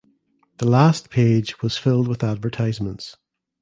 [0.57, 3.17] The last page was filled with advertisements.